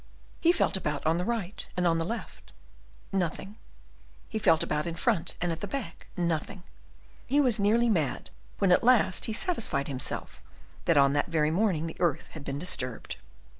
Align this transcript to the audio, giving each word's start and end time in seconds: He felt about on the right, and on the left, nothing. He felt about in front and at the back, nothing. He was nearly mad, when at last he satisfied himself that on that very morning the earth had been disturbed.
He 0.39 0.51
felt 0.51 0.75
about 0.75 1.05
on 1.05 1.19
the 1.19 1.23
right, 1.23 1.63
and 1.77 1.85
on 1.85 1.99
the 1.99 2.05
left, 2.05 2.53
nothing. 3.11 3.55
He 4.29 4.39
felt 4.39 4.63
about 4.63 4.87
in 4.87 4.95
front 4.95 5.35
and 5.39 5.51
at 5.51 5.61
the 5.61 5.67
back, 5.67 6.07
nothing. 6.17 6.63
He 7.27 7.39
was 7.39 7.59
nearly 7.59 7.87
mad, 7.87 8.31
when 8.57 8.71
at 8.71 8.83
last 8.83 9.25
he 9.25 9.33
satisfied 9.33 9.87
himself 9.87 10.41
that 10.85 10.97
on 10.97 11.13
that 11.13 11.27
very 11.29 11.51
morning 11.51 11.85
the 11.85 11.97
earth 12.01 12.29
had 12.29 12.43
been 12.43 12.57
disturbed. 12.57 13.17